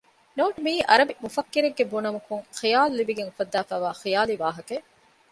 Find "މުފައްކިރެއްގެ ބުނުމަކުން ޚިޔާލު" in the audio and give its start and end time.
1.23-2.93